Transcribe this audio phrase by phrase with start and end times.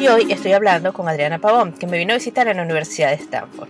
[0.00, 3.10] Y hoy estoy hablando con Adriana Pavón, que me vino a visitar en la Universidad
[3.10, 3.68] de Stanford.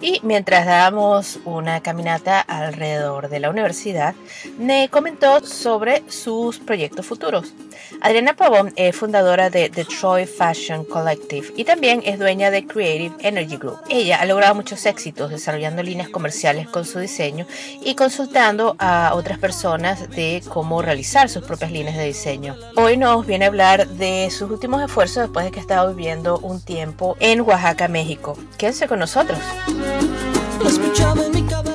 [0.00, 4.14] Y mientras dábamos una caminata alrededor de la universidad,
[4.58, 7.54] me comentó sobre sus proyectos futuros.
[8.00, 13.56] Adriana Pavón es fundadora de Detroit Fashion Collective y también es dueña de Creative Energy
[13.56, 13.78] Group.
[13.88, 17.46] Ella ha logrado muchos éxitos desarrollando líneas comerciales con su diseño
[17.82, 22.56] y consultando a otras personas de cómo realizar sus propias líneas de diseño.
[22.76, 26.38] Hoy nos viene a hablar de sus últimos esfuerzos después de que ha estado viviendo
[26.38, 28.36] un tiempo en Oaxaca, México.
[28.58, 29.38] Quédense con nosotros.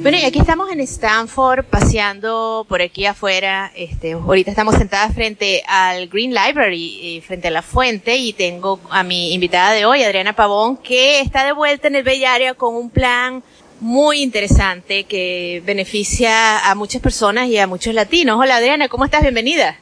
[0.00, 3.72] Bueno, y aquí estamos en Stanford paseando por aquí afuera.
[3.74, 8.78] Este, ahorita estamos sentadas frente al Green Library, y frente a la fuente, y tengo
[8.90, 12.54] a mi invitada de hoy, Adriana Pavón, que está de vuelta en el Bay Area
[12.54, 13.42] con un plan
[13.80, 18.38] muy interesante que beneficia a muchas personas y a muchos latinos.
[18.40, 19.22] Hola Adriana, ¿cómo estás?
[19.22, 19.78] Bienvenida.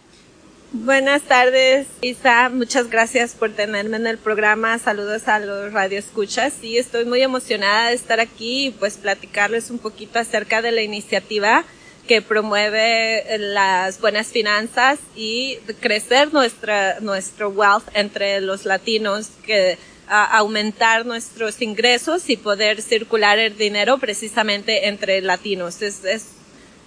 [0.84, 2.50] Buenas tardes, Isa.
[2.50, 4.78] Muchas gracias por tenerme en el programa.
[4.78, 6.52] Saludos a los radioescuchas.
[6.60, 10.82] Sí, estoy muy emocionada de estar aquí y pues platicarles un poquito acerca de la
[10.82, 11.64] iniciativa
[12.06, 19.78] que promueve las buenas finanzas y crecer nuestra, nuestro wealth entre los latinos, que
[20.08, 25.80] aumentar nuestros ingresos y poder circular el dinero precisamente entre latinos.
[25.80, 26.26] Es, es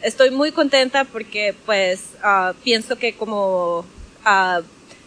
[0.02, 3.80] estoy muy contenta porque pues uh, pienso que como
[4.26, 4.64] uh,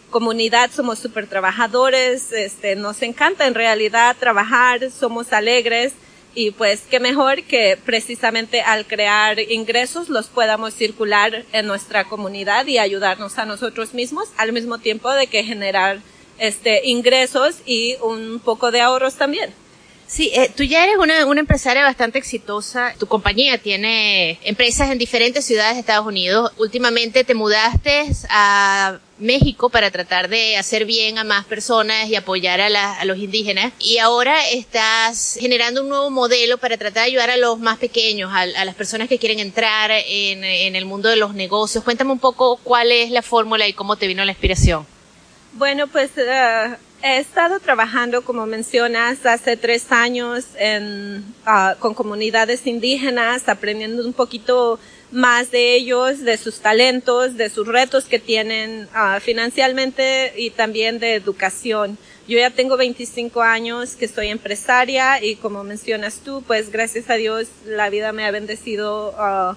[0.09, 5.93] comunidad somos súper trabajadores, este, nos encanta en realidad trabajar, somos alegres
[6.35, 12.67] y pues qué mejor que precisamente al crear ingresos los podamos circular en nuestra comunidad
[12.67, 15.99] y ayudarnos a nosotros mismos al mismo tiempo de que generar
[16.39, 19.53] este ingresos y un poco de ahorros también.
[20.13, 22.93] Sí, eh, tú ya eres una, una, empresaria bastante exitosa.
[22.99, 26.51] Tu compañía tiene empresas en diferentes ciudades de Estados Unidos.
[26.59, 32.61] Últimamente te mudaste a México para tratar de hacer bien a más personas y apoyar
[32.61, 33.73] a, la, a los indígenas.
[33.79, 38.31] Y ahora estás generando un nuevo modelo para tratar de ayudar a los más pequeños,
[38.31, 41.83] a, a las personas que quieren entrar en, en el mundo de los negocios.
[41.83, 44.85] Cuéntame un poco cuál es la fórmula y cómo te vino la inspiración.
[45.53, 52.65] Bueno, pues uh, he estado trabajando, como mencionas, hace tres años en, uh, con comunidades
[52.65, 54.79] indígenas, aprendiendo un poquito
[55.11, 60.99] más de ellos, de sus talentos, de sus retos que tienen uh, financieramente y también
[60.99, 61.97] de educación.
[62.25, 67.15] Yo ya tengo 25 años que soy empresaria y como mencionas tú, pues gracias a
[67.15, 69.55] Dios la vida me ha bendecido Uh,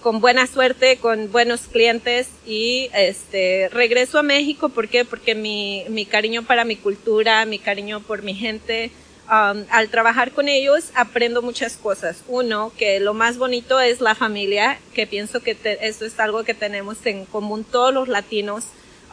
[0.00, 5.04] con buena suerte, con buenos clientes y este regreso a México, ¿por qué?
[5.04, 8.90] Porque mi, mi cariño para mi cultura, mi cariño por mi gente,
[9.26, 12.22] um, al trabajar con ellos aprendo muchas cosas.
[12.28, 16.44] Uno, que lo más bonito es la familia, que pienso que te, eso es algo
[16.44, 18.64] que tenemos en común todos los latinos.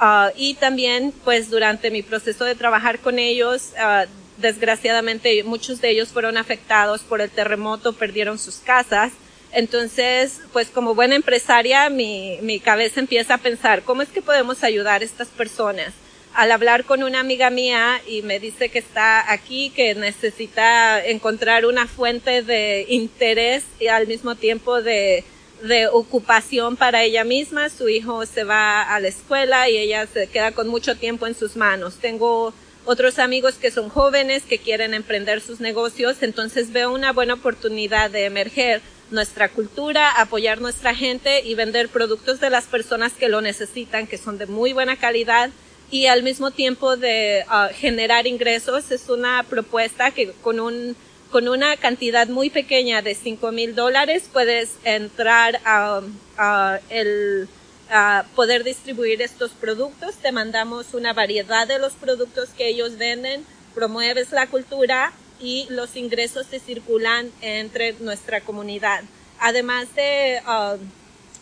[0.02, 4.08] Uh, y también, pues durante mi proceso de trabajar con ellos, uh,
[4.38, 9.12] desgraciadamente muchos de ellos fueron afectados por el terremoto, perdieron sus casas
[9.56, 14.66] entonces, pues como buena empresaria, mi, mi cabeza empieza a pensar, ¿cómo es que podemos
[14.66, 15.94] ayudar a estas personas?
[16.34, 21.66] Al hablar con una amiga mía y me dice que está aquí, que necesita encontrar
[21.66, 25.24] una fuente de interés y al mismo tiempo de,
[25.64, 27.70] de ocupación para ella misma.
[27.70, 31.36] Su hijo se va a la escuela y ella se queda con mucho tiempo en
[31.36, 31.96] sus manos.
[32.02, 32.54] Tengo
[32.84, 38.12] otros amigos que son jóvenes que quieren emprender sus negocios, entonces veo una buena oportunidad
[38.12, 38.82] de emerger
[39.12, 44.18] nuestra cultura, apoyar nuestra gente y vender productos de las personas que lo necesitan, que
[44.18, 45.50] son de muy buena calidad
[45.92, 48.92] y al mismo tiempo de uh, generar ingresos.
[48.92, 50.96] Es una propuesta que con un
[51.32, 56.02] con una cantidad muy pequeña de 5 mil dólares puedes entrar a,
[56.38, 57.50] a el
[57.90, 60.16] a poder distribuir estos productos.
[60.16, 65.96] Te mandamos una variedad de los productos que ellos venden, promueves la cultura y los
[65.96, 69.04] ingresos se circulan entre nuestra comunidad.
[69.40, 70.78] Además de uh,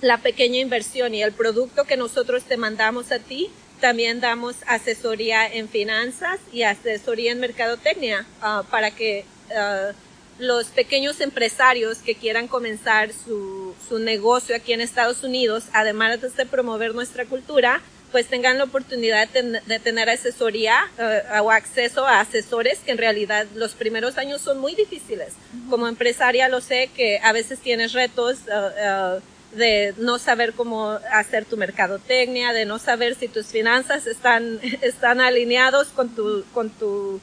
[0.01, 3.49] la pequeña inversión y el producto que nosotros te mandamos a ti,
[3.79, 9.93] también damos asesoría en finanzas y asesoría en mercadotecnia uh, para que uh,
[10.39, 16.45] los pequeños empresarios que quieran comenzar su, su negocio aquí en Estados Unidos, además de
[16.45, 17.81] promover nuestra cultura,
[18.13, 23.47] pues tengan la oportunidad de, tener asesoría uh, o acceso a asesores que en realidad
[23.55, 25.33] los primeros años son muy difíciles.
[25.67, 30.91] Como empresaria lo sé que a veces tienes retos uh, uh, de no saber cómo
[31.11, 36.69] hacer tu mercadotecnia, de no saber si tus finanzas están, están alineados con tu, con
[36.69, 37.19] tu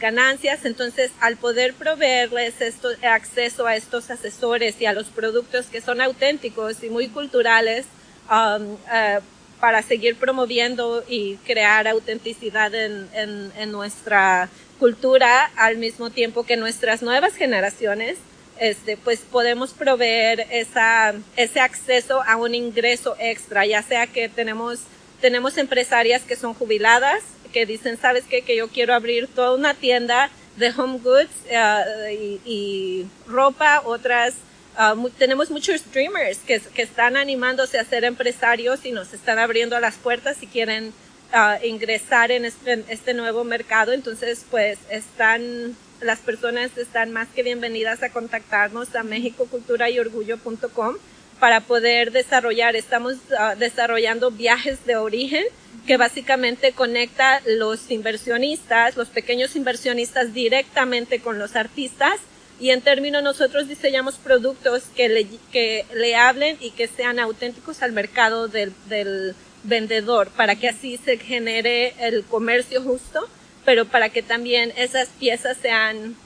[0.00, 0.64] ganancias.
[0.64, 6.00] Entonces, al poder proveerles esto, acceso a estos asesores y a los productos que son
[6.00, 7.86] auténticos y muy culturales,
[8.28, 9.20] um, uh,
[9.66, 14.48] para seguir promoviendo y crear autenticidad en, en, nuestra
[14.78, 18.16] cultura al mismo tiempo que nuestras nuevas generaciones,
[18.60, 24.78] este, pues podemos proveer esa, ese acceso a un ingreso extra, ya sea que tenemos,
[25.20, 28.42] tenemos empresarias que son jubiladas, que dicen, ¿sabes qué?
[28.42, 32.08] Que yo quiero abrir toda una tienda de home goods uh,
[32.44, 34.34] y, ropa, otras,
[34.78, 39.78] uh, tenemos muchos streamers que, que, están animándose a ser empresarios y nos están abriendo
[39.80, 40.92] las puertas y quieren
[41.32, 43.92] uh, ingresar en este, en este, nuevo mercado.
[43.92, 50.96] Entonces, pues están, las personas están más que bienvenidas a contactarnos a mexicoculturayorgullo.com
[51.40, 52.76] para poder desarrollar.
[52.76, 53.16] Estamos
[53.58, 55.44] desarrollando viajes de origen
[55.86, 62.18] que básicamente conecta los inversionistas, los pequeños inversionistas directamente con los artistas
[62.58, 67.82] y en términos nosotros diseñamos productos que le, que le hablen y que sean auténticos
[67.82, 73.28] al mercado del, del vendedor para que así se genere el comercio justo,
[73.64, 76.16] pero para que también esas piezas sean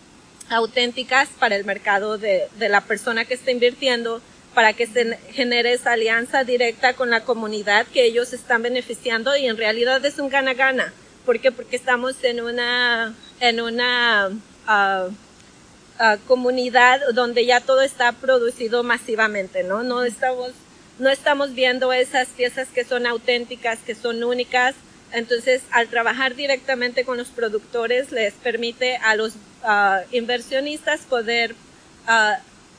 [0.48, 4.20] auténticas para el mercado de, de la persona que está invirtiendo
[4.54, 9.46] para que se genere esa alianza directa con la comunidad que ellos están beneficiando y
[9.46, 10.92] en realidad es un gana-gana.
[11.24, 11.52] ¿Por qué?
[11.52, 15.12] Porque estamos en una, en una uh,
[16.00, 19.82] uh, comunidad donde ya todo está producido masivamente, ¿no?
[19.82, 20.52] No estamos,
[20.98, 24.74] no estamos viendo esas piezas que son auténticas, que son únicas.
[25.12, 31.54] Entonces, al trabajar directamente con los productores, les permite a los uh, inversionistas poder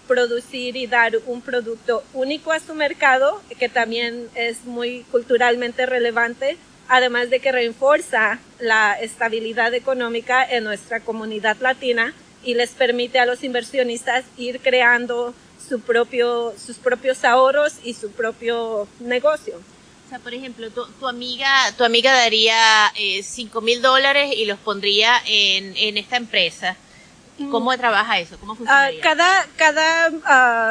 [0.07, 6.57] producir y dar un producto único a su mercado, que también es muy culturalmente relevante,
[6.89, 13.25] además de que refuerza la estabilidad económica en nuestra comunidad latina y les permite a
[13.25, 15.33] los inversionistas ir creando
[15.67, 19.57] su propio, sus propios ahorros y su propio negocio.
[20.05, 24.45] O sea, por ejemplo, tu, tu amiga, tu amiga daría eh, 5 mil dólares y
[24.45, 26.75] los pondría en, en esta empresa
[27.49, 28.38] ¿Cómo trabaja eso?
[28.39, 28.89] ¿Cómo funciona?
[28.91, 30.09] Uh, cada, cada,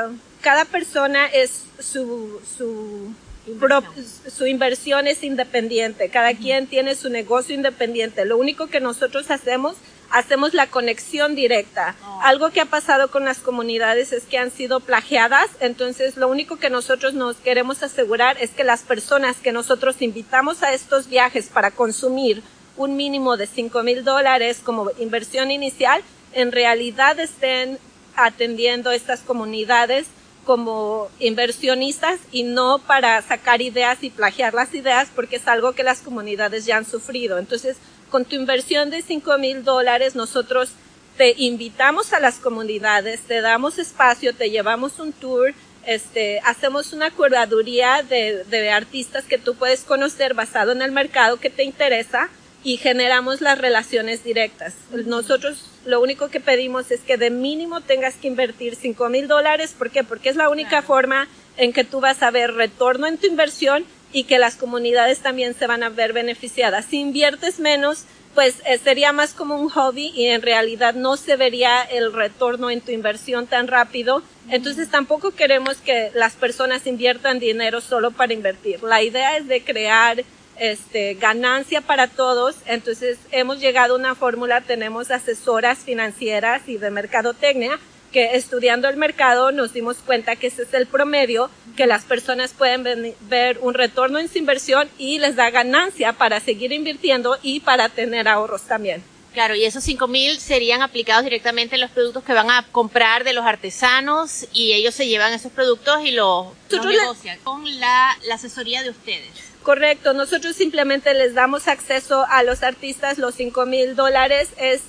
[0.09, 3.13] uh, cada persona es su, su,
[3.47, 4.07] inversión.
[4.31, 6.09] su inversión es independiente.
[6.11, 8.25] Cada quien tiene su negocio independiente.
[8.25, 9.77] Lo único que nosotros hacemos,
[10.11, 11.97] hacemos la conexión directa.
[12.05, 12.21] Oh.
[12.23, 15.49] Algo que ha pasado con las comunidades es que han sido plagiadas.
[15.61, 20.63] Entonces, lo único que nosotros nos queremos asegurar es que las personas que nosotros invitamos
[20.63, 22.43] a estos viajes para consumir
[22.77, 26.03] un mínimo de 5 mil dólares como inversión inicial,
[26.33, 27.79] en realidad estén
[28.17, 30.07] atendiendo estas comunidades
[30.45, 35.83] como inversionistas y no para sacar ideas y plagiar las ideas porque es algo que
[35.83, 37.39] las comunidades ya han sufrido.
[37.39, 37.77] Entonces,
[38.11, 40.71] con tu inversión de 5 mil dólares, nosotros
[41.17, 45.55] te invitamos a las comunidades, te damos espacio, te llevamos un tour,
[45.87, 51.39] este, hacemos una curaduría de, de artistas que tú puedes conocer basado en el mercado
[51.39, 52.29] que te interesa
[52.63, 54.75] y generamos las relaciones directas.
[55.07, 59.75] Nosotros lo único que pedimos es que de mínimo tengas que invertir 5 mil dólares.
[59.77, 60.05] ¿Por qué?
[60.05, 60.87] Porque es la única claro.
[60.87, 65.21] forma en que tú vas a ver retorno en tu inversión y que las comunidades
[65.21, 66.87] también se van a ver beneficiadas.
[66.87, 71.37] Si inviertes menos, pues eh, sería más como un hobby y en realidad no se
[71.37, 74.23] vería el retorno en tu inversión tan rápido.
[74.49, 78.83] Entonces tampoco queremos que las personas inviertan dinero solo para invertir.
[78.83, 80.25] La idea es de crear
[80.59, 82.57] este, ganancia para todos.
[82.67, 87.79] Entonces hemos llegado a una fórmula, tenemos asesoras financieras y de mercadotecnia
[88.13, 92.53] que estudiando el mercado nos dimos cuenta que ese es el promedio, que las personas
[92.53, 97.61] pueden ver un retorno en su inversión y les da ganancia para seguir invirtiendo y
[97.61, 99.03] para tener ahorros también.
[99.33, 103.23] Claro, y esos 5 mil serían aplicados directamente en los productos que van a comprar
[103.23, 108.19] de los artesanos y ellos se llevan esos productos y los, los negocian con la,
[108.27, 109.31] la asesoría de ustedes.
[109.63, 114.81] Correcto, nosotros simplemente les damos acceso a los artistas, los 5 mil dólares es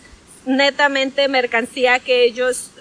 [0.46, 2.72] netamente mercancía que ellos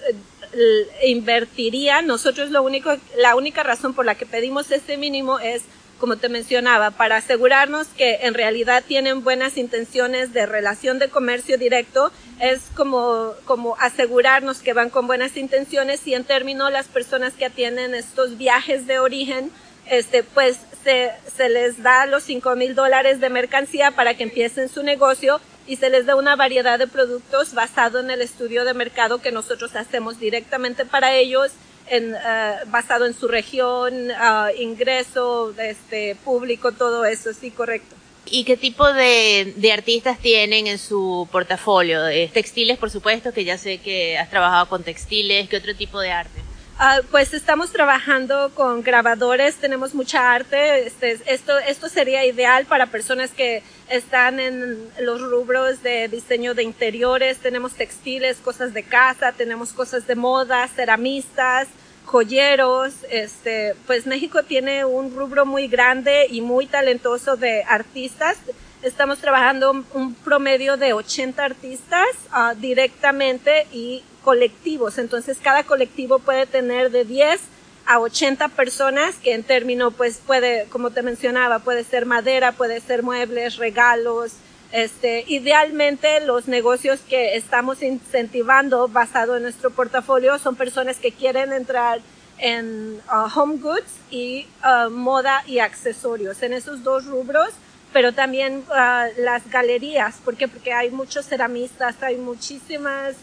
[1.03, 2.07] invertirían.
[2.07, 5.63] Nosotros lo único, la única razón por la que pedimos este mínimo es
[6.01, 11.59] como te mencionaba, para asegurarnos que en realidad tienen buenas intenciones de relación de comercio
[11.59, 17.33] directo, es como, como asegurarnos que van con buenas intenciones y en términos las personas
[17.33, 19.51] que atienden estos viajes de origen,
[19.85, 24.69] este, pues se, se les da los 5 mil dólares de mercancía para que empiecen
[24.69, 25.39] su negocio
[25.71, 29.31] y se les da una variedad de productos basado en el estudio de mercado que
[29.31, 31.53] nosotros hacemos directamente para ellos
[31.87, 37.95] en, uh, basado en su región, uh, ingreso, este, público, todo eso, sí, correcto.
[38.25, 42.01] ¿Y qué tipo de, de, artistas tienen en su portafolio?
[42.33, 45.47] Textiles, por supuesto, que ya sé que has trabajado con textiles.
[45.47, 46.40] ¿Qué otro tipo de arte?
[46.79, 50.87] Uh, pues estamos trabajando con grabadores, tenemos mucha arte.
[50.87, 56.63] Este, esto, esto sería ideal para personas que están en los rubros de diseño de
[56.63, 57.37] interiores.
[57.37, 61.67] Tenemos textiles, cosas de casa, tenemos cosas de moda, ceramistas,
[62.05, 68.37] joyeros, este, pues México tiene un rubro muy grande y muy talentoso de artistas.
[68.81, 74.97] Estamos trabajando un promedio de 80 artistas uh, directamente y colectivos.
[74.97, 77.41] Entonces cada colectivo puede tener de 10
[77.85, 82.79] a 80 personas que en término pues puede, como te mencionaba, puede ser madera, puede
[82.79, 84.33] ser muebles, regalos,
[84.71, 91.51] este, idealmente los negocios que estamos incentivando basado en nuestro portafolio son personas que quieren
[91.51, 91.99] entrar
[92.37, 97.49] en uh, home goods y uh, moda y accesorios, en esos dos rubros,
[97.93, 103.15] pero también uh, las galerías, porque porque hay muchos ceramistas, hay muchísimas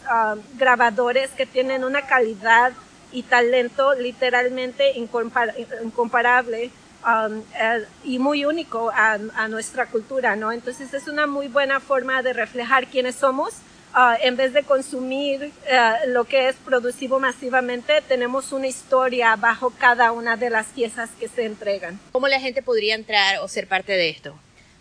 [0.57, 2.71] grabadores que tienen una calidad
[3.11, 6.69] y talento literalmente incompar incomparable
[7.03, 10.51] um, uh, y muy único a, nuestra cultura, ¿no?
[10.51, 13.53] Entonces es una muy buena forma de reflejar quiénes somos.
[14.21, 20.11] En vez de consumir uh, lo que es producido masivamente, tenemos una historia bajo cada
[20.11, 21.99] una de las piezas que se entregan.
[22.11, 24.35] ¿Cómo la gente podría entrar o ser parte de esto?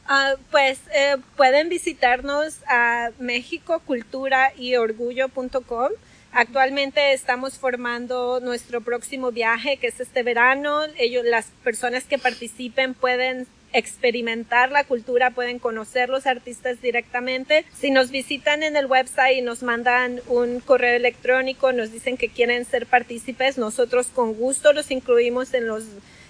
[0.08, 5.90] Uh, pues eh, pueden visitarnos a mexicoculturayorgullo.com.
[6.32, 10.80] Actualmente estamos formando nuestro próximo viaje, que es este verano.
[10.96, 17.66] Ellos, las personas que participen pueden experimentar la cultura, pueden conocer los artistas directamente.
[17.78, 22.30] Si nos visitan en el website y nos mandan un correo electrónico, nos dicen que
[22.30, 25.84] quieren ser partícipes, nosotros con gusto los incluimos en los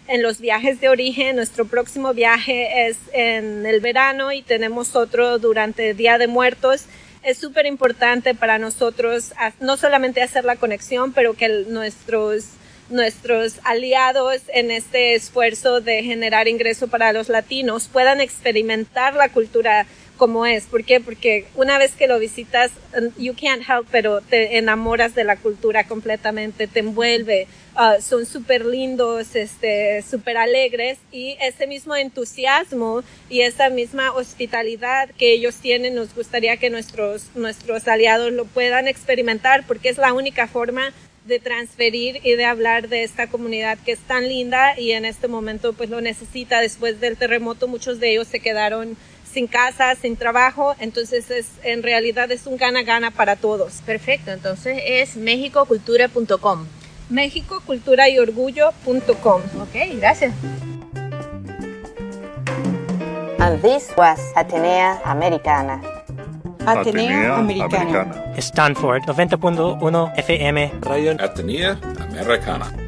[0.08, 1.36] en los viajes de origen.
[1.36, 6.86] Nuestro próximo viaje es en el verano y tenemos otro durante Día de Muertos
[7.22, 12.46] es súper importante para nosotros no solamente hacer la conexión, pero que nuestros
[12.90, 19.86] nuestros aliados en este esfuerzo de generar ingreso para los latinos puedan experimentar la cultura
[20.18, 20.64] como es.
[20.64, 21.00] ¿Por qué?
[21.00, 22.70] Porque una vez que lo visitas,
[23.16, 27.46] you can't help, pero te enamoras de la cultura completamente, te envuelve.
[27.74, 35.10] Uh, son súper lindos, este, súper alegres y ese mismo entusiasmo y esa misma hospitalidad
[35.16, 40.12] que ellos tienen, nos gustaría que nuestros, nuestros aliados lo puedan experimentar porque es la
[40.12, 40.92] única forma
[41.28, 45.28] de transferir y de hablar de esta comunidad que es tan linda y en este
[45.28, 46.60] momento pues lo necesita.
[46.60, 48.96] Después del terremoto muchos de ellos se quedaron
[49.28, 53.82] sin casa, sin trabajo, entonces es en realidad es un gana-gana para todos.
[53.84, 56.66] Perfecto, entonces es mexicocultura.com.
[57.10, 59.42] mexicoculturayorgullo.com.
[59.60, 60.32] Ok, gracias.
[63.40, 65.80] And this was Atenea Americana.
[66.66, 68.34] Atenea Americana.
[68.36, 70.72] Stanford 90.1 FM.
[70.82, 71.78] Radio Atenea
[72.10, 72.87] Americana.